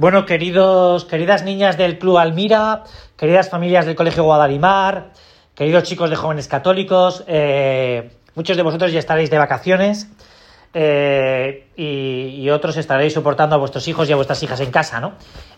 Bueno, 0.00 0.24
queridos, 0.24 1.04
queridas 1.04 1.44
niñas 1.44 1.76
del 1.76 1.98
Club 1.98 2.16
Almira, 2.16 2.84
queridas 3.18 3.50
familias 3.50 3.84
del 3.84 3.96
Colegio 3.96 4.24
Guadalimar, 4.24 5.10
queridos 5.54 5.82
chicos 5.82 6.08
de 6.08 6.16
jóvenes 6.16 6.48
católicos, 6.48 7.22
eh, 7.26 8.10
muchos 8.34 8.56
de 8.56 8.62
vosotros 8.62 8.92
ya 8.92 8.98
estaréis 8.98 9.28
de 9.28 9.36
vacaciones 9.36 10.10
eh, 10.72 11.66
y, 11.76 12.48
otros 12.48 12.78
estaréis 12.78 13.12
soportando 13.12 13.56
a 13.56 13.58
vuestros 13.58 13.86
hijos 13.88 14.08
y 14.08 14.12
a 14.14 14.16
vuestras 14.16 14.42
hijas 14.42 14.60
en 14.60 14.70
casa, 14.70 15.02
¿no? 15.02 15.16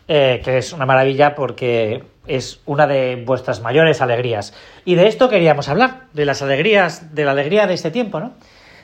Eh, 0.08 0.40
que 0.44 0.58
es 0.58 0.72
una 0.72 0.86
maravilla 0.86 1.36
porque 1.36 2.02
es 2.26 2.62
una 2.66 2.88
de 2.88 3.22
vuestras 3.24 3.60
mayores 3.60 4.00
alegrías. 4.00 4.54
Y 4.84 4.96
de 4.96 5.06
esto 5.06 5.28
queríamos 5.28 5.68
hablar, 5.68 6.06
de 6.14 6.24
las 6.24 6.42
alegrías, 6.42 7.14
de 7.14 7.24
la 7.24 7.30
alegría 7.30 7.68
de 7.68 7.74
este 7.74 7.92
tiempo, 7.92 8.18
¿no? 8.18 8.32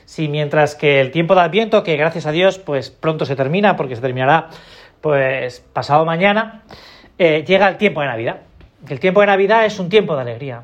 Si 0.05 0.29
mientras 0.29 0.73
que 0.73 1.01
el 1.01 1.11
tiempo 1.11 1.35
de 1.35 1.41
Adviento, 1.41 1.83
que 1.83 1.97
gracias 1.97 2.25
a 2.25 2.31
Dios, 2.31 2.57
pues 2.59 2.89
pronto 2.89 3.25
se 3.25 3.35
termina, 3.35 3.75
porque 3.75 3.95
se 3.95 4.01
terminará 4.01 4.47
pues 5.01 5.65
pasado 5.73 6.05
mañana 6.05 6.63
eh, 7.17 7.43
llega 7.45 7.67
el 7.67 7.77
tiempo 7.77 8.01
de 8.01 8.07
Navidad. 8.07 8.37
El 8.87 8.99
tiempo 8.99 9.21
de 9.21 9.27
Navidad 9.27 9.65
es 9.65 9.79
un 9.79 9.89
tiempo 9.89 10.15
de 10.15 10.21
alegría. 10.21 10.63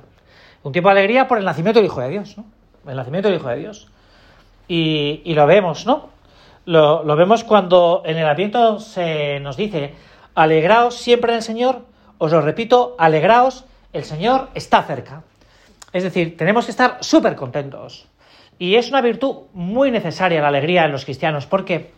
Un 0.63 0.71
tiempo 0.71 0.89
de 0.89 0.99
alegría 0.99 1.27
por 1.27 1.37
el 1.37 1.45
nacimiento 1.45 1.79
del 1.79 1.87
Hijo 1.87 2.01
de 2.01 2.09
Dios, 2.09 2.37
¿no? 2.37 2.45
El 2.87 2.95
nacimiento 2.95 3.29
del 3.29 3.37
Hijo 3.37 3.49
de 3.49 3.57
Dios. 3.57 3.87
Y, 4.67 5.33
lo 5.33 5.45
vemos, 5.45 5.85
¿no? 5.85 6.09
Lo, 6.65 7.03
vemos 7.15 7.43
cuando 7.43 8.01
en 8.05 8.17
el 8.17 8.25
Adviento 8.25 8.79
se 8.79 9.39
nos 9.41 9.57
dice, 9.57 9.93
alegraos 10.33 10.95
siempre 10.95 11.31
en 11.31 11.37
el 11.37 11.43
Señor, 11.43 11.81
os 12.17 12.31
lo 12.31 12.41
repito, 12.41 12.95
alegraos, 12.97 13.65
el 13.93 14.05
Señor 14.05 14.49
está 14.55 14.81
cerca. 14.83 15.23
Es 15.93 16.03
decir, 16.03 16.35
tenemos 16.35 16.65
que 16.65 16.71
estar 16.71 16.97
súper 17.01 17.35
contentos. 17.35 18.07
Y 18.57 18.75
es 18.75 18.89
una 18.89 19.01
virtud 19.01 19.43
muy 19.53 19.91
necesaria 19.91 20.41
la 20.41 20.47
alegría 20.47 20.85
en 20.85 20.91
los 20.91 21.05
cristianos, 21.05 21.45
porque 21.45 21.91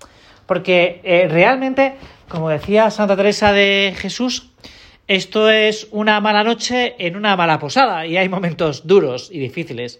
porque 0.48 1.02
eh, 1.04 1.28
realmente, 1.30 1.96
como 2.28 2.50
decía 2.50 2.90
Santa 2.90 3.16
Teresa 3.16 3.52
de 3.52 3.94
Jesús, 3.96 4.50
esto 5.08 5.50
es 5.50 5.88
una 5.92 6.20
mala 6.20 6.44
noche 6.44 6.96
en 6.98 7.16
una 7.16 7.36
mala 7.38 7.60
posada 7.60 8.06
y 8.06 8.18
hay 8.18 8.28
momentos 8.28 8.88
duros 8.88 9.30
y 9.32 9.40
difíciles 9.40 10.00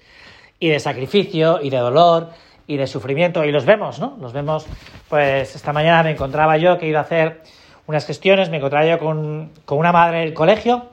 y 0.60 0.70
de 0.70 0.80
sacrificio 0.80 1.60
y 1.62 1.70
de 1.70 1.78
dolor 1.78 2.32
y 2.66 2.78
de 2.78 2.88
sufrimiento 2.88 3.46
y 3.46 3.52
los 3.52 3.66
vemos, 3.66 4.00
¿no? 4.00 4.18
Los 4.20 4.34
vemos, 4.34 4.66
pues 5.08 5.56
esta 5.56 5.72
mañana 5.72 6.04
me 6.04 6.12
encontraba 6.12 6.58
yo 6.58 6.78
que 6.78 6.88
he 6.88 6.90
ido 6.90 6.98
a 6.98 7.04
hacer 7.04 7.42
unas 7.86 8.06
gestiones, 8.06 8.50
me 8.50 8.58
encontraba 8.58 8.86
yo 8.86 9.00
con, 9.00 9.52
con 9.64 9.78
una 9.78 9.94
madre 9.94 10.20
del 10.20 10.34
colegio 10.34 10.88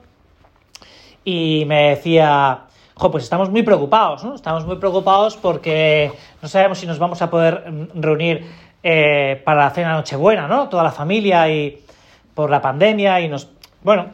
y 1.25 1.65
me 1.67 1.89
decía, 1.89 2.67
jo, 2.93 3.11
pues 3.11 3.25
estamos 3.25 3.49
muy 3.49 3.63
preocupados, 3.63 4.23
¿no? 4.23 4.35
Estamos 4.35 4.65
muy 4.65 4.77
preocupados 4.77 5.35
porque 5.35 6.11
no 6.41 6.47
sabemos 6.47 6.79
si 6.79 6.87
nos 6.87 6.99
vamos 6.99 7.21
a 7.21 7.29
poder 7.29 7.69
mm, 7.69 8.01
reunir 8.01 8.45
eh, 8.87 9.41
para 9.43 9.63
la 9.63 9.71
cena 9.71 9.93
Nochebuena, 9.93 10.47
¿no? 10.47 10.69
Toda 10.69 10.83
la 10.83 10.91
familia 10.91 11.49
y 11.49 11.83
por 12.35 12.51
la 12.51 12.61
pandemia 12.61 13.19
y 13.19 13.27
nos... 13.27 13.49
Bueno, 13.81 14.11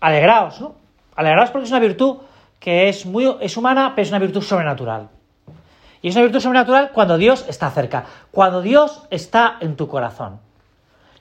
alegraos, 0.00 0.60
¿no? 0.60 0.76
Alegraos 1.16 1.50
porque 1.50 1.64
es 1.64 1.72
una 1.72 1.80
virtud 1.80 2.18
que 2.60 2.88
es 2.88 3.04
muy 3.04 3.28
es 3.40 3.56
humana, 3.56 3.90
pero 3.96 4.04
es 4.04 4.10
una 4.10 4.20
virtud 4.20 4.40
sobrenatural. 4.40 5.08
Y 6.00 6.10
es 6.10 6.14
una 6.14 6.22
virtud 6.22 6.38
sobrenatural 6.38 6.92
cuando 6.92 7.18
Dios 7.18 7.44
está 7.48 7.70
cerca, 7.70 8.04
cuando 8.30 8.62
Dios 8.62 9.02
está 9.10 9.56
en 9.58 9.74
tu 9.74 9.88
corazón. 9.88 10.38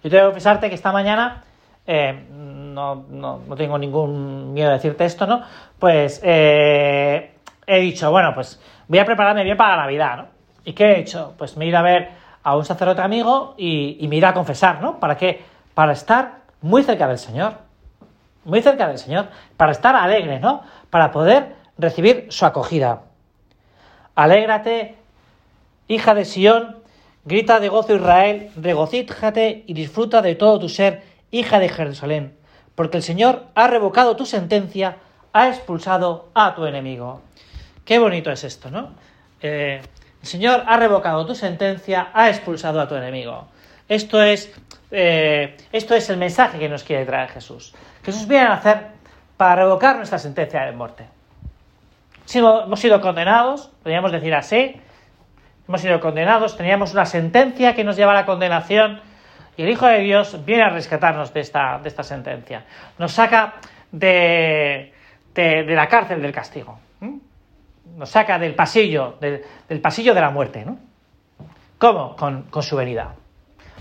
Yo 0.03 0.12
tengo 0.12 0.25
que 0.25 0.28
confesarte 0.28 0.70
que 0.70 0.75
esta 0.75 0.92
mañana, 0.92 1.44
eh, 1.88 2.28
no, 2.31 3.40
tengo 3.58 3.80
ningún 3.80 4.53
miedo 4.53 4.70
de 4.70 4.75
decirte 4.75 5.06
esto, 5.06 5.25
¿no? 5.25 5.42
Pues 5.80 6.22
eh, 6.23 7.34
he 7.66 7.80
dicho, 7.80 8.12
bueno, 8.12 8.36
pues 8.36 8.62
voy 8.88 9.00
a 9.00 9.06
prepararme 9.06 9.44
bien 9.44 9.58
para 9.58 9.78
la 9.78 9.81
Navidad, 9.81 10.18
¿no? 10.18 10.25
¿Y 10.64 10.73
qué 10.73 10.92
he 10.92 11.00
hecho? 11.00 11.34
Pues 11.40 11.58
me 11.58 11.66
he 11.66 11.70
ido 11.70 11.80
a 11.80 11.81
ver 11.81 12.21
a 12.44 12.56
un 12.56 12.66
sacerdote 12.66 13.02
amigo 13.02 13.56
y, 13.58 14.06
me 14.09 14.16
irá 14.16 14.30
a 14.30 14.34
confesar, 14.34 14.81
¿no? 14.81 15.00
¿Para 15.00 15.17
qué? 15.17 15.44
Para 15.73 15.94
estar 15.94 16.42
muy 16.61 16.84
cerca 16.84 17.08
del 17.08 17.17
Señor. 17.17 17.53
Muy 18.44 18.61
cerca 18.61 18.88
del 18.88 18.97
Señor. 18.97 19.28
Para 19.58 19.72
estar 19.72 19.95
alegre, 19.95 20.39
¿no? 20.39 20.62
Para 20.89 21.12
poder 21.12 21.56
recibir 21.78 22.28
su 22.30 22.45
acogida. 22.45 23.03
Alégrate, 24.16 24.96
hija 25.88 26.13
de 26.13 26.25
Sión, 26.25 26.78
grita 27.25 27.59
de 27.59 27.69
gozo 27.69 27.96
Israel, 27.96 28.51
regocíjate 28.56 29.63
y 29.68 29.74
disfruta 29.74 30.22
de 30.22 30.35
todo 30.35 30.59
tu 30.59 30.69
ser, 30.69 31.03
hija 31.31 31.59
de 31.59 31.69
Jerusalén, 31.69 32.35
porque 32.75 32.97
el 32.97 33.03
Señor 33.03 33.46
ha 33.56 33.68
revocado 33.68 34.16
tu 34.16 34.25
sentencia, 34.25 34.97
ha 35.34 35.47
expulsado 35.47 36.30
a 36.34 36.56
tu 36.56 36.66
enemigo. 36.66 37.22
Qué 37.85 38.00
bonito 38.00 38.31
es 38.31 38.44
esto, 38.44 38.69
¿no? 38.69 38.90
Eh, 39.41 39.81
el 40.22 40.28
Señor 40.28 40.64
ha 40.68 40.78
revocado 40.78 41.26
tu 41.26 41.36
sentencia, 41.36 42.09
ha 42.14 42.30
expulsado 42.30 42.80
a 42.80 42.88
tu 42.88 42.96
enemigo. 42.96 43.48
Esto 43.90 44.22
es, 44.22 44.54
eh, 44.92 45.58
esto 45.72 45.96
es 45.96 46.09
el 46.09 46.18
mensaje 46.18 46.59
que 46.59 46.70
nos 46.70 46.84
quiere 46.84 47.06
traer 47.06 47.30
Jesús. 47.30 47.74
Jesús 48.04 48.28
viene 48.28 48.46
a 48.46 48.54
hacer 48.54 48.88
para 49.38 49.64
revocar 49.64 49.98
nuestra 49.98 50.20
sentencia 50.20 50.64
de 50.66 50.72
muerte. 50.72 51.06
Si 52.26 52.40
hemos 52.40 52.80
sido 52.80 53.02
condenados, 53.02 53.72
podríamos 53.81 54.12
decir 54.12 54.34
así, 54.36 54.80
hemos 55.68 55.81
sido 55.81 56.00
condenados, 56.00 56.56
teníamos 56.56 56.94
una 56.94 57.06
sentencia 57.06 57.76
que 57.76 57.84
nos 57.84 57.98
lleva 57.98 58.12
a 58.12 58.16
la 58.16 58.26
condenación 58.26 59.02
y 59.58 59.64
el 59.64 59.70
Hijo 59.70 59.88
de 59.88 60.00
Dios 60.00 60.46
viene 60.46 60.64
a 60.64 60.70
rescatarnos 60.70 61.34
de 61.34 61.42
esta, 61.42 61.80
de 61.80 61.90
esta 61.90 62.04
sentencia. 62.04 62.64
Nos 63.00 63.12
saca 63.14 63.56
de, 63.92 64.94
de, 65.34 65.64
la 65.66 65.88
cárcel 65.88 66.22
del 66.22 66.31
castigo 66.31 66.80
nos 67.96 68.09
saca 68.09 68.40
del 68.40 68.56
pasillo, 68.56 69.18
del, 69.19 69.81
pasillo 69.81 70.13
de 70.13 70.22
la 70.22 70.29
muerte, 70.29 70.66
¿no? 70.66 70.78
¿Cómo? 71.78 72.16
Con, 72.16 72.46
su 72.62 72.75
venida. 72.75 73.16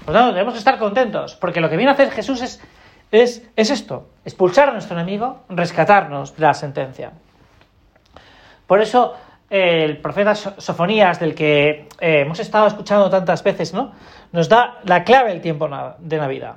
Por 0.04 0.14
lo 0.14 0.20
tanto, 0.20 0.34
debemos 0.34 0.56
estar 0.56 0.78
contentos, 0.78 1.36
porque 1.36 1.60
lo 1.60 1.68
que 1.68 1.76
viene 1.76 1.90
a 1.90 1.94
hacer 1.94 2.10
Jesús 2.10 2.40
es, 2.42 2.62
es, 3.12 3.48
es 3.56 3.70
esto, 3.70 4.08
expulsar 4.24 4.70
a 4.70 4.72
nuestro 4.72 4.98
enemigo, 4.98 5.40
rescatarnos 5.48 6.34
de 6.36 6.42
la 6.42 6.54
sentencia. 6.54 7.12
Por 8.66 8.80
eso 8.80 9.14
el 9.50 9.98
profeta 9.98 10.34
Sofonías, 10.34 11.18
del 11.18 11.34
que 11.34 11.88
eh, 12.00 12.20
hemos 12.20 12.38
estado 12.38 12.68
escuchando 12.68 13.10
tantas 13.10 13.42
veces, 13.42 13.74
¿no? 13.74 13.92
nos 14.32 14.48
da 14.48 14.78
la 14.84 15.02
clave 15.02 15.30
del 15.30 15.40
tiempo 15.40 15.68
de 15.98 16.16
Navidad. 16.18 16.54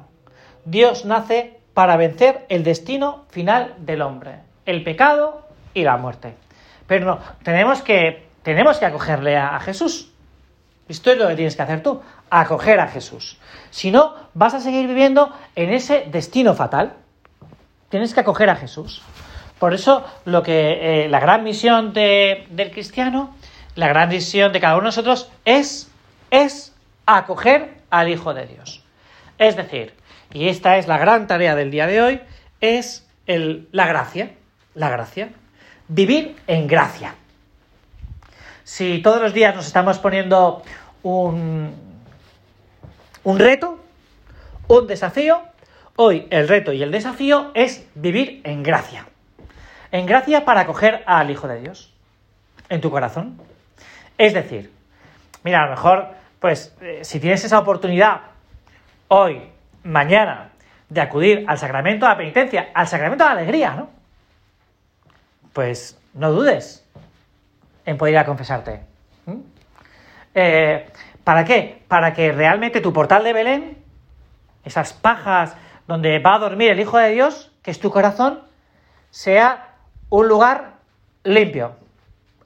Dios 0.63 1.03
nace 1.03 1.59
para 1.73 1.97
vencer 1.97 2.45
el 2.49 2.63
destino 2.63 3.25
final 3.29 3.73
del 3.79 4.03
hombre, 4.03 4.41
el 4.65 4.83
pecado 4.83 5.47
y 5.73 5.83
la 5.83 5.97
muerte. 5.97 6.35
Pero 6.87 7.05
no, 7.05 7.19
tenemos 7.43 7.81
que, 7.81 8.27
tenemos 8.43 8.77
que 8.77 8.85
acogerle 8.85 9.37
a, 9.37 9.59
Jesús. 9.59 10.11
Esto 10.87 11.11
es 11.11 11.17
lo 11.17 11.27
que 11.27 11.35
tienes 11.35 11.55
que 11.55 11.61
hacer 11.61 11.81
tú, 11.81 12.01
acoger 12.29 12.79
a 12.79 12.87
Jesús. 12.87 13.37
Si 13.69 13.91
no, 13.91 14.15
vas 14.33 14.53
a 14.53 14.59
seguir 14.59 14.87
viviendo 14.87 15.33
en 15.55 15.71
ese 15.73 16.05
destino 16.11 16.53
fatal. 16.53 16.93
Tienes 17.89 18.13
que 18.13 18.19
acoger 18.19 18.49
a 18.49 18.55
Jesús. 18.55 19.01
Por 19.59 19.73
eso, 19.73 20.03
lo 20.25 20.43
que 20.43 21.05
eh, 21.05 21.09
la 21.09 21.19
gran 21.19 21.43
misión 21.43 21.93
del 21.93 22.71
cristiano, 22.71 23.33
la 23.75 23.87
gran 23.87 24.09
misión 24.09 24.51
de 24.51 24.59
cada 24.59 24.73
uno 24.73 24.83
de 24.83 24.87
nosotros 24.87 25.31
es, 25.45 25.89
es 26.31 26.75
acoger 27.05 27.77
al 27.89 28.09
Hijo 28.09 28.33
de 28.33 28.45
Dios. 28.45 28.83
Es 29.37 29.55
decir, 29.55 29.93
y 30.33 30.49
esta 30.49 30.77
es 30.77 30.87
la 30.87 30.97
gran 30.97 31.27
tarea 31.27 31.55
del 31.55 31.71
día 31.71 31.87
de 31.87 32.01
hoy, 32.01 32.21
es 32.59 33.07
el, 33.25 33.69
la 33.71 33.87
gracia. 33.87 34.31
La 34.75 34.89
gracia 34.89 35.29
vivir 35.93 36.35
en 36.47 36.67
gracia. 36.67 37.15
Si 38.63 39.01
todos 39.01 39.21
los 39.21 39.33
días 39.33 39.55
nos 39.55 39.67
estamos 39.67 39.99
poniendo 39.99 40.63
un, 41.03 41.75
un 43.23 43.39
reto, 43.39 43.79
un 44.67 44.87
desafío, 44.87 45.41
hoy 45.95 46.27
el 46.31 46.47
reto 46.47 46.73
y 46.73 46.81
el 46.81 46.91
desafío 46.91 47.51
es 47.53 47.87
vivir 47.93 48.41
en 48.43 48.63
gracia. 48.63 49.05
En 49.91 50.07
gracia 50.07 50.45
para 50.45 50.61
acoger 50.61 51.03
al 51.05 51.29
Hijo 51.29 51.47
de 51.47 51.61
Dios 51.61 51.93
en 52.69 52.81
tu 52.81 52.89
corazón. 52.89 53.39
Es 54.17 54.33
decir, 54.33 54.71
mira, 55.43 55.61
a 55.61 55.65
lo 55.65 55.71
mejor, 55.71 56.07
pues, 56.39 56.75
eh, 56.81 57.01
si 57.03 57.19
tienes 57.19 57.43
esa 57.43 57.59
oportunidad 57.59 58.21
hoy, 59.09 59.41
mañana, 59.83 60.49
de 60.89 61.01
acudir 61.01 61.45
al 61.47 61.59
sacramento 61.59 62.05
de 62.05 62.11
la 62.11 62.17
penitencia, 62.17 62.69
al 62.73 62.87
sacramento 62.87 63.23
de 63.23 63.29
la 63.29 63.39
alegría, 63.39 63.75
¿no? 63.75 64.02
Pues 65.53 65.97
no 66.13 66.31
dudes 66.31 66.85
en 67.85 67.97
poder 67.97 68.13
ir 68.13 68.17
a 68.17 68.25
confesarte. 68.25 68.81
Eh, 70.35 70.89
¿Para 71.23 71.45
qué? 71.45 71.83
Para 71.87 72.13
que 72.13 72.31
realmente 72.31 72.81
tu 72.81 72.91
portal 72.91 73.23
de 73.23 73.33
Belén, 73.33 73.77
esas 74.65 74.93
pajas 74.93 75.55
donde 75.87 76.19
va 76.19 76.35
a 76.35 76.39
dormir 76.39 76.71
el 76.71 76.79
Hijo 76.79 76.97
de 76.97 77.11
Dios, 77.11 77.51
que 77.61 77.71
es 77.71 77.79
tu 77.79 77.91
corazón, 77.91 78.41
sea 79.09 79.75
un 80.09 80.27
lugar 80.27 80.73
limpio. 81.23 81.75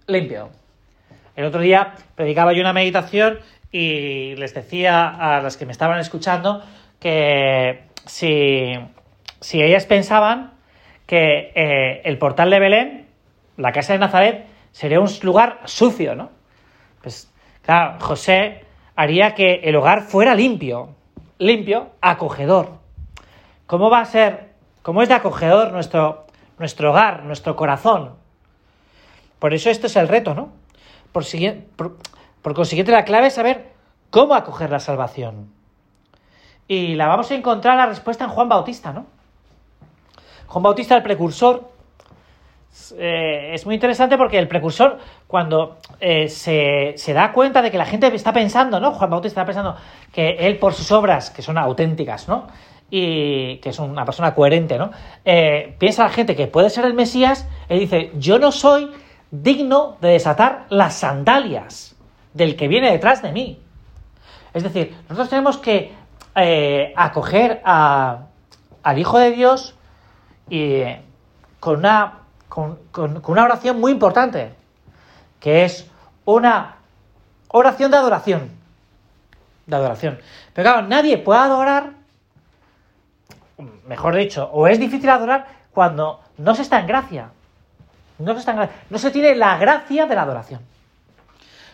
Limpio. 0.05 0.49
El 1.35 1.45
otro 1.45 1.61
día 1.61 1.93
predicaba 2.15 2.53
yo 2.53 2.61
una 2.61 2.73
meditación 2.73 3.39
y 3.71 4.35
les 4.35 4.53
decía 4.53 5.07
a 5.07 5.41
las 5.41 5.57
que 5.57 5.65
me 5.65 5.71
estaban 5.71 5.99
escuchando 5.99 6.63
que 6.99 7.83
si, 8.05 8.73
si 9.39 9.61
ellas 9.61 9.85
pensaban 9.85 10.56
que 11.07 11.51
eh, 11.55 12.01
el 12.03 12.19
portal 12.19 12.51
de 12.51 12.59
Belén, 12.59 13.07
la 13.55 13.71
casa 13.71 13.93
de 13.93 13.99
Nazaret, 13.99 14.45
sería 14.71 14.99
un 14.99 15.09
lugar 15.23 15.61
sucio, 15.65 16.13
¿no? 16.13 16.29
Pues 17.01 17.33
claro, 17.63 17.97
José 17.99 18.65
haría 18.95 19.33
que 19.33 19.61
el 19.63 19.75
hogar 19.75 20.03
fuera 20.03 20.35
limpio, 20.35 20.89
limpio, 21.39 21.91
acogedor, 22.01 22.73
cómo 23.65 23.89
va 23.89 24.01
a 24.01 24.05
ser, 24.05 24.51
cómo 24.83 25.01
es 25.01 25.07
de 25.07 25.15
acogedor 25.15 25.71
nuestro, 25.71 26.27
nuestro 26.59 26.91
hogar, 26.91 27.23
nuestro 27.23 27.55
corazón. 27.55 28.15
Por 29.39 29.53
eso 29.53 29.69
esto 29.69 29.87
es 29.87 29.95
el 29.95 30.07
reto, 30.07 30.33
¿no? 30.35 30.51
Por, 31.11 31.23
por, 31.75 31.97
por 32.41 32.53
consiguiente, 32.53 32.91
la 32.91 33.05
clave 33.05 33.27
es 33.27 33.33
saber 33.33 33.71
cómo 34.09 34.35
acoger 34.35 34.69
la 34.69 34.79
salvación. 34.79 35.53
Y 36.67 36.95
la 36.95 37.07
vamos 37.07 37.31
a 37.31 37.35
encontrar 37.35 37.77
la 37.77 37.85
respuesta 37.85 38.25
en 38.25 38.29
Juan 38.29 38.49
Bautista, 38.49 38.91
¿no? 38.91 39.05
Juan 40.47 40.63
Bautista, 40.63 40.95
el 40.95 41.03
precursor, 41.03 41.69
eh, 42.97 43.51
es 43.53 43.65
muy 43.65 43.75
interesante 43.75 44.17
porque 44.17 44.37
el 44.37 44.47
precursor, 44.47 44.97
cuando 45.27 45.77
eh, 45.99 46.29
se, 46.29 46.93
se, 46.95 47.13
da 47.13 47.31
cuenta 47.33 47.61
de 47.61 47.71
que 47.71 47.77
la 47.77 47.85
gente 47.85 48.07
está 48.13 48.31
pensando, 48.31 48.79
¿no? 48.79 48.93
Juan 48.93 49.09
Bautista 49.09 49.41
está 49.41 49.45
pensando 49.45 49.75
que 50.11 50.37
él 50.47 50.57
por 50.57 50.73
sus 50.73 50.91
obras, 50.91 51.29
que 51.29 51.41
son 51.41 51.57
auténticas, 51.57 52.27
¿no? 52.27 52.47
Y 52.89 53.57
que 53.57 53.69
es 53.69 53.79
una 53.79 54.05
persona 54.05 54.33
coherente, 54.33 54.77
¿no? 54.77 54.91
Eh, 55.25 55.75
piensa 55.79 56.03
la 56.03 56.09
gente 56.09 56.35
que 56.35 56.47
puede 56.47 56.69
ser 56.69 56.85
el 56.85 56.93
Mesías, 56.93 57.47
él 57.67 57.79
dice, 57.79 58.11
yo 58.15 58.39
no 58.39 58.51
soy 58.51 58.89
digno 59.31 59.97
de 59.99 60.09
desatar 60.09 60.65
las 60.69 60.95
sandalias 60.95 61.95
del 62.33 62.55
que 62.55 62.67
viene 62.67 62.91
detrás 62.91 63.21
de 63.21 63.31
mí. 63.31 63.59
Es 64.53 64.63
decir, 64.63 64.95
nosotros 65.09 65.29
tenemos 65.29 65.57
que 65.57 65.91
acoger 66.95 67.61
a, 67.65 68.27
al 68.83 68.99
Hijo 68.99 69.17
de 69.17 69.31
Dios 69.31 69.76
y 70.49 70.83
con 71.59 71.79
una 71.79 72.27
con, 72.57 73.21
una 73.27 73.43
oración 73.43 73.79
muy 73.79 73.91
importante, 73.91 74.51
que 75.39 75.63
es 75.63 75.85
una 76.25 76.77
oración 77.49 77.91
de 77.91 77.97
adoración. 77.97 78.51
De 79.65 79.75
adoración. 79.75 80.19
Pero 80.53 80.71
claro, 80.71 80.87
nadie 80.87 81.17
puede 81.17 81.39
adorar, 81.41 81.91
mejor 83.85 84.15
dicho, 84.15 84.49
o 84.51 84.67
es 84.67 84.79
difícil 84.79 85.09
adorar 85.09 85.45
cuando 85.71 86.21
no 86.37 86.55
se 86.55 86.63
está 86.63 86.79
en 86.79 86.87
gracia. 86.87 87.29
No 88.17 88.33
se, 88.33 88.39
está 88.39 88.51
en 88.51 88.57
gracia, 88.57 88.75
no 88.89 88.97
se 88.97 89.11
tiene 89.11 89.35
la 89.35 89.57
gracia 89.59 90.07
de 90.07 90.15
la 90.15 90.23
adoración. 90.23 90.61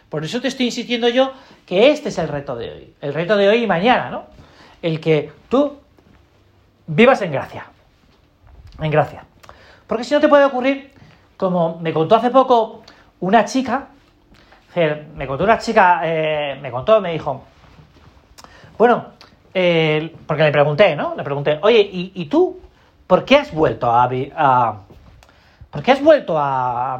Por 0.09 0.25
eso 0.25 0.41
te 0.41 0.49
estoy 0.49 0.65
insistiendo 0.65 1.07
yo 1.07 1.31
que 1.65 1.91
este 1.91 2.09
es 2.09 2.17
el 2.17 2.27
reto 2.27 2.55
de 2.55 2.71
hoy. 2.71 2.93
El 2.99 3.13
reto 3.13 3.37
de 3.37 3.47
hoy 3.47 3.63
y 3.63 3.67
mañana, 3.67 4.09
¿no? 4.09 4.25
El 4.81 4.99
que 4.99 5.31
tú 5.47 5.79
vivas 6.87 7.21
en 7.21 7.31
gracia. 7.31 7.67
En 8.79 8.91
gracia. 8.91 9.25
Porque 9.87 10.03
si 10.03 10.13
no 10.13 10.19
te 10.19 10.27
puede 10.27 10.45
ocurrir, 10.45 10.91
como 11.37 11.79
me 11.79 11.93
contó 11.93 12.15
hace 12.15 12.29
poco 12.29 12.83
una 13.19 13.45
chica, 13.45 13.87
me 15.15 15.27
contó 15.27 15.43
una 15.43 15.59
chica, 15.59 16.01
eh, 16.03 16.57
me 16.61 16.71
contó, 16.71 16.99
me 16.99 17.13
dijo, 17.13 17.43
bueno, 18.77 19.05
eh, 19.53 20.15
porque 20.25 20.43
le 20.43 20.51
pregunté, 20.51 20.95
¿no? 20.95 21.15
Le 21.15 21.23
pregunté, 21.23 21.59
oye, 21.61 21.87
¿y, 21.91 22.25
tú 22.25 22.59
por 23.05 23.23
qué 23.23 23.37
has 23.37 23.53
vuelto 23.53 23.91
a, 23.91 24.79
¿por 25.69 25.83
qué 25.83 25.91
has 25.91 26.01
vuelto 26.01 26.37
a, 26.39 26.99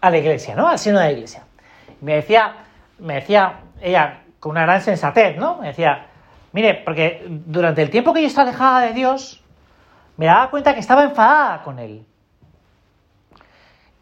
a 0.00 0.10
la 0.10 0.18
iglesia, 0.18 0.54
¿no? 0.54 0.68
Al 0.68 0.78
seno 0.78 0.98
de 0.98 1.06
la 1.06 1.12
iglesia. 1.12 1.42
me 2.00 2.14
decía, 2.14 2.54
me 2.98 3.14
decía 3.14 3.60
ella 3.80 4.20
con 4.40 4.52
una 4.52 4.62
gran 4.62 4.80
sensatez, 4.80 5.36
¿no? 5.36 5.56
Me 5.56 5.68
decía, 5.68 6.06
mire, 6.52 6.74
porque 6.74 7.24
durante 7.28 7.82
el 7.82 7.90
tiempo 7.90 8.12
que 8.12 8.22
yo 8.22 8.28
estaba 8.28 8.48
alejada 8.48 8.80
de 8.82 8.92
Dios, 8.94 9.42
me 10.18 10.26
daba 10.26 10.50
cuenta 10.50 10.74
que 10.74 10.80
estaba 10.80 11.04
enfadada 11.04 11.62
con 11.62 11.78
él. 11.78 12.04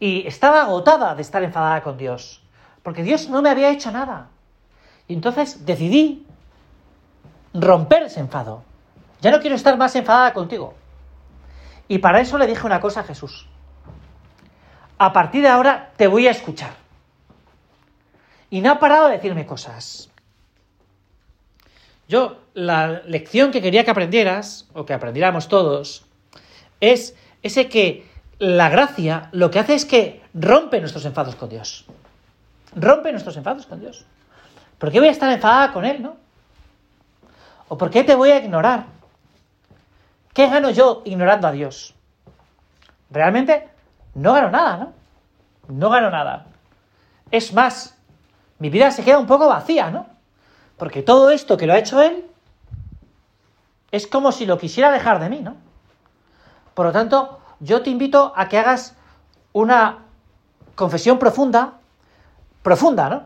Y 0.01 0.27
estaba 0.27 0.63
agotada 0.63 1.15
de 1.15 1.23
estar 1.23 1.43
enfadada 1.43 1.83
con 1.83 1.97
Dios, 1.97 2.43
porque 2.83 3.03
Dios 3.03 3.29
no 3.29 3.43
me 3.43 3.51
había 3.51 3.71
hecho 3.71 3.93
nada. 3.93 4.29
Y 5.07 5.15
entonces 5.15 5.65
decidí 5.65 6.27
romper 7.55 8.05
ese 8.05 8.21
enfado. 8.21 8.65
Ya 9.21 9.31
no 9.31 9.41
quiero 9.41 9.57
estar 9.57 9.77
más 9.77 9.95
enfadada 9.95 10.33
contigo. 10.33 10.75
Y 11.87 11.99
para 11.99 12.21
eso 12.21 12.39
le 12.39 12.47
dije 12.47 12.67
una 12.67 12.81
cosa 12.81 13.01
a 13.01 13.05
Jesús. 13.05 13.49
A 14.99 15.13
partir 15.13 15.43
de 15.43 15.49
ahora 15.49 15.93
te 15.97 16.07
voy 16.07 16.27
a 16.27 16.31
escuchar. 16.31 16.73
Y 18.49 18.63
no 18.63 18.73
ha 18.73 18.79
parado 18.79 19.09
de 19.09 19.17
decirme 19.17 19.45
cosas. 19.45 20.11
Yo, 22.09 22.39
la 22.55 23.03
lección 23.07 23.51
que 23.51 23.61
quería 23.61 23.85
que 23.85 23.91
aprendieras, 23.91 24.69
o 24.73 24.87
que 24.87 24.95
aprendiéramos 24.95 25.49
todos, 25.49 26.07
es 26.81 27.17
ese 27.43 27.69
que 27.69 28.09
la 28.39 28.69
gracia 28.69 29.29
lo 29.33 29.51
que 29.51 29.59
hace 29.59 29.75
es 29.75 29.85
que 29.85 30.23
rompe 30.35 30.81
nuestros 30.81 31.05
enfados 31.05 31.35
con 31.35 31.49
Dios. 31.49 31.87
Rompe 32.75 33.11
nuestros 33.11 33.37
enfados 33.37 33.67
con 33.67 33.81
Dios. 33.81 34.05
¿Por 34.79 34.93
qué 34.93 35.01
voy 35.01 35.09
a 35.09 35.13
estar 35.13 35.33
enfadada 35.33 35.73
con 35.73 35.85
Él, 35.85 36.03
no? 36.03 36.17
¿O 37.69 37.79
por 37.79 37.91
qué 37.91 38.05
te 38.05 38.15
voy 38.15 38.31
a 38.31 38.39
ignorar? 38.39 38.85
¿Qué 40.33 40.49
gano 40.49 40.71
yo 40.71 41.03
ignorando 41.07 41.49
a 41.49 41.53
Dios? 41.53 41.95
Realmente 43.11 43.69
no 44.15 44.35
gano 44.35 44.51
nada, 44.51 44.77
¿no? 44.77 44.93
No 45.69 45.91
gano 45.91 46.11
nada. 46.11 46.47
Es 47.31 47.53
más, 47.53 47.99
mi 48.59 48.71
vida 48.71 48.91
se 48.91 49.03
queda 49.03 49.19
un 49.19 49.27
poco 49.27 49.49
vacía, 49.49 49.91
¿no? 49.91 50.07
Porque 50.77 51.03
todo 51.03 51.31
esto 51.31 51.57
que 51.57 51.67
lo 51.67 51.73
ha 51.73 51.79
hecho 51.79 52.03
Él 52.03 52.25
es 53.93 54.07
como 54.07 54.33
si 54.33 54.47
lo 54.47 54.59
quisiera 54.59 54.91
dejar 54.91 55.21
de 55.21 55.29
mí, 55.29 55.41
¿no? 55.41 55.57
Por 56.75 56.87
lo 56.87 56.93
tanto, 56.93 57.39
yo 57.61 57.83
te 57.83 57.91
invito 57.91 58.33
a 58.37 58.49
que 58.49 58.59
hagas 58.59 58.95
una 59.53 60.01
confesión 60.75 61.19
profunda, 61.19 61.75
profunda, 62.63 63.09
¿no? 63.09 63.23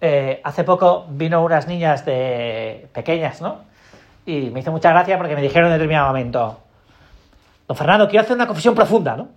Eh, 0.00 0.40
hace 0.44 0.64
poco 0.64 1.06
vino 1.08 1.42
unas 1.42 1.66
niñas 1.66 2.04
de 2.04 2.88
pequeñas, 2.92 3.40
¿no? 3.40 3.58
Y 4.26 4.50
me 4.50 4.60
hizo 4.60 4.70
mucha 4.70 4.90
gracia 4.90 5.16
porque 5.16 5.34
me 5.34 5.40
dijeron 5.40 5.68
en 5.68 5.74
determinado 5.74 6.08
momento, 6.08 6.60
don 7.66 7.76
Fernando, 7.76 8.08
quiero 8.08 8.24
hacer 8.24 8.36
una 8.36 8.46
confesión 8.46 8.74
profunda, 8.74 9.16
¿no? 9.16 9.28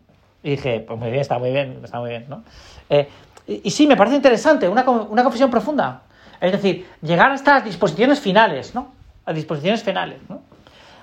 Y 0.44 0.51
dije, 0.51 0.81
pues 0.85 0.99
muy 0.99 1.09
bien, 1.09 1.21
está 1.21 1.39
muy 1.39 1.51
bien, 1.51 1.79
está 1.83 1.99
muy 1.99 2.09
bien, 2.09 2.25
¿no? 2.27 2.44
Eh, 2.89 3.07
y, 3.47 3.71
sí, 3.71 3.88
me 3.88 3.95
parece 3.95 4.17
interesante, 4.17 4.67
una, 4.67 4.83
una 4.89 5.23
confesión 5.23 5.49
profunda. 5.49 6.01
Es 6.42 6.51
decir, 6.51 6.88
llegar 7.01 7.31
a 7.31 7.36
estas 7.36 7.63
disposiciones 7.63 8.19
finales, 8.19 8.75
¿no? 8.75 8.94
A 9.25 9.34
disposiciones 9.34 9.84
finales, 9.84 10.19
¿no? 10.30 10.42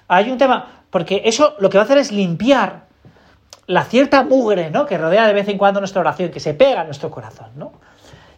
Hay 0.09 0.31
un 0.31 0.39
tema, 0.39 0.85
porque 0.91 1.23
eso 1.25 1.55
lo 1.59 1.71
que 1.71 1.79
va 1.79 1.83
a 1.83 1.85
hacer 1.85 1.99
es 1.99 2.13
limpiar 2.13 2.85
la 3.67 3.85
cierta 3.85 4.23
mugre, 4.23 4.71
¿no? 4.71 4.87
Que 4.87 4.99
rodea 4.99 5.27
de 5.27 5.33
vez 5.33 5.49
en 5.49 5.59
cuando 5.59 5.81
nuestra 5.81 6.01
oración, 6.01 6.31
que 6.31 6.41
se 6.41 6.55
pega 6.55 6.83
a 6.83 6.85
nuestro 6.85 7.11
corazón, 7.11 7.51
¿no? 7.57 7.73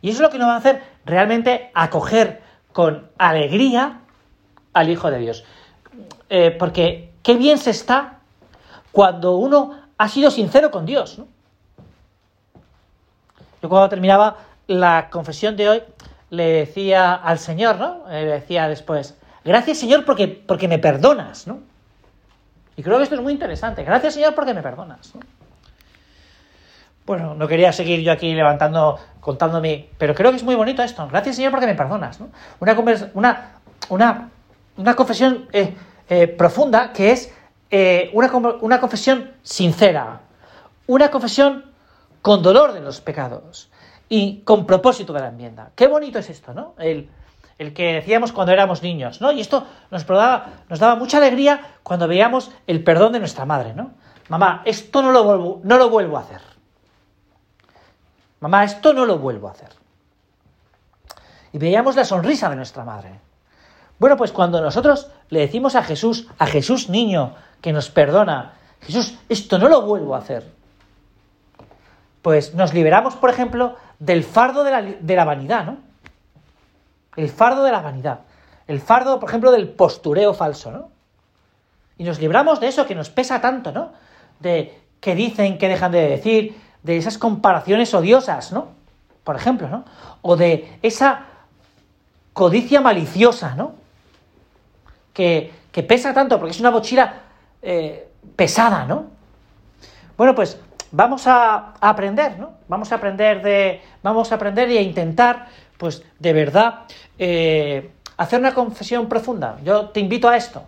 Y 0.00 0.10
eso 0.10 0.18
es 0.18 0.22
lo 0.22 0.30
que 0.30 0.38
nos 0.38 0.48
va 0.48 0.54
a 0.54 0.58
hacer 0.58 0.82
realmente 1.04 1.70
acoger 1.74 2.42
con 2.72 3.08
alegría 3.18 4.00
al 4.72 4.90
Hijo 4.90 5.10
de 5.10 5.18
Dios. 5.18 5.44
Eh, 6.28 6.54
porque 6.58 7.12
qué 7.22 7.34
bien 7.34 7.58
se 7.58 7.70
está 7.70 8.18
cuando 8.92 9.36
uno 9.36 9.78
ha 9.98 10.08
sido 10.08 10.30
sincero 10.30 10.70
con 10.70 10.86
Dios. 10.86 11.20
Yo 13.62 13.68
cuando 13.68 13.88
terminaba 13.88 14.36
la 14.66 15.08
confesión 15.10 15.56
de 15.56 15.68
hoy 15.68 15.82
le 16.30 16.44
decía 16.44 17.14
al 17.14 17.38
Señor, 17.38 17.78
¿no? 17.78 18.04
Le 18.08 18.24
decía 18.24 18.68
después, 18.68 19.16
gracias 19.44 19.78
Señor 19.78 20.04
porque, 20.04 20.28
porque 20.28 20.68
me 20.68 20.78
perdonas, 20.78 21.46
¿no? 21.46 21.60
Y 22.76 22.82
creo 22.82 22.98
que 22.98 23.04
esto 23.04 23.14
es 23.14 23.22
muy 23.22 23.32
interesante. 23.32 23.82
Gracias, 23.82 24.14
Señor, 24.14 24.34
porque 24.34 24.52
me 24.52 24.62
perdonas. 24.62 25.12
Bueno, 27.06 27.34
no 27.34 27.48
quería 27.48 27.72
seguir 27.72 28.00
yo 28.00 28.12
aquí 28.12 28.34
levantando, 28.34 28.98
contándome, 29.20 29.88
pero 29.96 30.14
creo 30.14 30.30
que 30.30 30.36
es 30.36 30.42
muy 30.42 30.56
bonito 30.56 30.82
esto. 30.82 31.08
Gracias, 31.08 31.36
Señor, 31.36 31.52
porque 31.52 31.66
me 31.66 31.74
perdonas. 31.74 32.18
Una, 32.60 32.76
una, 33.14 33.52
una, 33.88 34.30
una 34.76 34.94
confesión 34.94 35.48
eh, 35.52 35.74
eh, 36.08 36.26
profunda 36.26 36.92
que 36.92 37.12
es 37.12 37.32
eh, 37.70 38.10
una, 38.12 38.30
una 38.60 38.80
confesión 38.80 39.32
sincera, 39.42 40.20
una 40.86 41.10
confesión 41.10 41.64
con 42.20 42.42
dolor 42.42 42.72
de 42.72 42.80
los 42.80 43.00
pecados 43.00 43.70
y 44.08 44.40
con 44.42 44.66
propósito 44.66 45.12
de 45.12 45.20
la 45.20 45.28
enmienda. 45.28 45.70
Qué 45.74 45.88
bonito 45.88 46.18
es 46.18 46.30
esto, 46.30 46.54
¿no? 46.54 46.74
El, 46.78 47.08
el 47.58 47.72
que 47.72 47.94
decíamos 47.94 48.32
cuando 48.32 48.52
éramos 48.52 48.82
niños, 48.82 49.20
¿no? 49.20 49.32
Y 49.32 49.40
esto 49.40 49.66
nos 49.90 50.06
daba, 50.06 50.46
nos 50.68 50.78
daba 50.78 50.96
mucha 50.96 51.18
alegría 51.18 51.76
cuando 51.82 52.06
veíamos 52.06 52.50
el 52.66 52.84
perdón 52.84 53.12
de 53.12 53.18
nuestra 53.18 53.44
madre, 53.44 53.74
¿no? 53.74 53.92
Mamá, 54.28 54.62
esto 54.64 55.02
no 55.02 55.12
lo 55.12 55.24
vuelvo, 55.24 55.60
no 55.64 55.78
lo 55.78 55.88
vuelvo 55.88 56.18
a 56.18 56.20
hacer. 56.20 56.40
Mamá, 58.40 58.64
esto 58.64 58.92
no 58.92 59.06
lo 59.06 59.18
vuelvo 59.18 59.48
a 59.48 59.52
hacer. 59.52 59.70
Y 61.52 61.58
veíamos 61.58 61.96
la 61.96 62.04
sonrisa 62.04 62.50
de 62.50 62.56
nuestra 62.56 62.84
madre. 62.84 63.20
Bueno, 63.98 64.16
pues 64.16 64.32
cuando 64.32 64.60
nosotros 64.60 65.10
le 65.30 65.40
decimos 65.40 65.74
a 65.74 65.82
Jesús, 65.82 66.28
a 66.38 66.46
Jesús 66.46 66.90
niño, 66.90 67.34
que 67.62 67.72
nos 67.72 67.88
perdona, 67.88 68.52
Jesús, 68.80 69.16
esto 69.28 69.58
no 69.58 69.68
lo 69.68 69.82
vuelvo 69.82 70.14
a 70.14 70.18
hacer. 70.18 70.52
Pues 72.20 72.54
nos 72.54 72.74
liberamos, 72.74 73.14
por 73.14 73.30
ejemplo, 73.30 73.76
del 73.98 74.24
fardo 74.24 74.64
de 74.64 74.70
la, 74.70 74.82
de 74.82 75.16
la 75.16 75.24
vanidad, 75.24 75.64
¿no? 75.64 75.78
El 77.16 77.28
fardo 77.30 77.64
de 77.64 77.72
la 77.72 77.80
vanidad. 77.80 78.20
El 78.66 78.80
fardo, 78.80 79.20
por 79.20 79.28
ejemplo, 79.28 79.52
del 79.52 79.68
postureo 79.68 80.34
falso, 80.34 80.70
¿no? 80.70 80.90
Y 81.98 82.04
nos 82.04 82.18
libramos 82.18 82.60
de 82.60 82.68
eso 82.68 82.86
que 82.86 82.94
nos 82.94 83.10
pesa 83.10 83.40
tanto, 83.40 83.72
¿no? 83.72 83.92
De 84.40 84.78
qué 85.00 85.14
dicen, 85.14 85.56
qué 85.56 85.68
dejan 85.68 85.92
de 85.92 86.08
decir, 86.08 86.60
de 86.82 86.96
esas 86.96 87.16
comparaciones 87.16 87.94
odiosas, 87.94 88.52
¿no? 88.52 88.68
Por 89.24 89.36
ejemplo, 89.36 89.68
¿no? 89.68 89.84
O 90.22 90.36
de 90.36 90.78
esa 90.82 91.26
codicia 92.32 92.80
maliciosa, 92.80 93.54
¿no? 93.54 93.74
Que, 95.14 95.52
que 95.72 95.82
pesa 95.82 96.12
tanto 96.12 96.38
porque 96.38 96.52
es 96.52 96.60
una 96.60 96.70
mochila 96.70 97.22
eh, 97.62 98.08
pesada, 98.36 98.84
¿no? 98.84 99.06
Bueno, 100.16 100.34
pues 100.34 100.58
vamos 100.92 101.26
a, 101.26 101.74
aprender, 101.80 102.38
¿no? 102.38 102.52
Vamos 102.68 102.92
a 102.92 102.96
aprender 102.96 103.42
de. 103.42 103.80
Vamos 104.02 104.32
a 104.32 104.36
aprender 104.36 104.70
y 104.70 104.78
a 104.78 104.82
intentar, 104.82 105.46
pues, 105.78 106.02
de 106.18 106.32
verdad, 106.32 106.80
eh, 107.18 107.90
hacer 108.16 108.40
una 108.40 108.54
confesión 108.54 109.08
profunda. 109.08 109.58
Yo 109.64 109.90
te 109.90 110.00
invito 110.00 110.28
a 110.28 110.36
esto. 110.36 110.64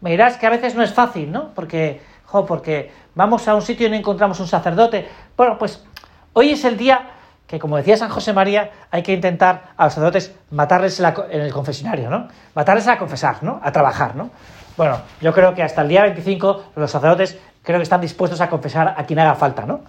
Me 0.00 0.10
dirás 0.10 0.36
que 0.36 0.46
a 0.46 0.50
veces 0.50 0.74
no 0.74 0.82
es 0.82 0.92
fácil, 0.92 1.30
¿no? 1.30 1.54
Porque, 1.54 2.00
jo, 2.24 2.46
porque 2.46 2.92
vamos 3.14 3.48
a 3.48 3.54
un 3.54 3.62
sitio 3.62 3.86
y 3.86 3.90
no 3.90 3.96
encontramos 3.96 4.38
un 4.40 4.46
sacerdote. 4.46 5.08
Bueno, 5.36 5.58
pues 5.58 5.84
hoy 6.32 6.50
es 6.50 6.64
el 6.64 6.76
día 6.76 7.17
que, 7.48 7.58
como 7.58 7.78
decía 7.78 7.96
San 7.96 8.10
José 8.10 8.34
María, 8.34 8.70
hay 8.90 9.02
que 9.02 9.14
intentar 9.14 9.72
a 9.76 9.84
los 9.84 9.94
sacerdotes 9.94 10.34
matarles 10.50 11.00
en, 11.00 11.40
el 11.40 11.50
confesionario, 11.50 12.10
¿no? 12.10 12.28
Matarles 12.54 12.86
a 12.88 12.98
confesar, 12.98 13.42
¿no? 13.42 13.58
A 13.64 13.72
trabajar, 13.72 14.14
¿no? 14.14 14.30
Bueno, 14.76 15.00
yo 15.22 15.32
creo 15.32 15.54
que 15.54 15.62
hasta 15.62 15.80
el 15.80 15.88
día 15.88 16.02
25 16.02 16.64
los 16.76 16.90
sacerdotes 16.90 17.38
creo 17.62 17.78
que 17.78 17.84
están 17.84 18.02
dispuestos 18.02 18.42
a 18.42 18.50
confesar 18.50 18.94
a 18.96 19.04
quien 19.04 19.18
haga 19.18 19.34
falta, 19.34 19.64
¿no? 19.64 19.80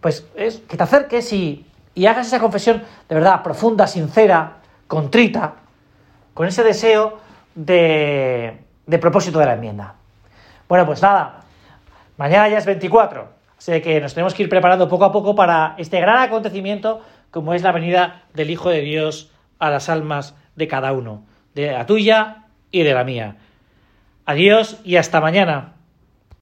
Pues 0.00 0.26
es 0.34 0.58
que 0.58 0.76
te 0.76 0.82
acerques 0.82 1.32
y, 1.32 1.64
y 1.94 2.06
hagas 2.06 2.26
esa 2.26 2.40
confesión 2.40 2.82
de 3.08 3.14
verdad 3.14 3.44
profunda, 3.44 3.86
sincera, 3.86 4.54
contrita, 4.88 5.54
con 6.34 6.48
ese 6.48 6.64
deseo 6.64 7.20
de, 7.54 8.58
de 8.86 8.98
propósito 8.98 9.38
de 9.38 9.46
la 9.46 9.54
enmienda. 9.54 9.94
Bueno, 10.68 10.84
pues 10.84 11.00
nada, 11.00 11.42
mañana 12.16 12.48
ya 12.48 12.58
es 12.58 12.66
24, 12.66 13.41
así 13.68 13.80
que 13.80 14.00
nos 14.00 14.14
tenemos 14.14 14.34
que 14.34 14.42
ir 14.42 14.48
preparando 14.48 14.88
poco 14.88 15.04
a 15.04 15.12
poco 15.12 15.34
para 15.34 15.74
este 15.78 16.00
gran 16.00 16.18
acontecimiento 16.18 17.00
como 17.30 17.54
es 17.54 17.62
la 17.62 17.72
venida 17.72 18.24
del 18.34 18.50
Hijo 18.50 18.70
de 18.70 18.80
Dios 18.80 19.30
a 19.58 19.70
las 19.70 19.88
almas 19.88 20.36
de 20.56 20.66
cada 20.66 20.92
uno, 20.92 21.24
de 21.54 21.72
la 21.72 21.86
tuya 21.86 22.46
y 22.70 22.82
de 22.82 22.92
la 22.92 23.04
mía. 23.04 23.36
Adiós 24.26 24.80
y 24.84 24.96
hasta 24.96 25.20
mañana. 25.20 25.74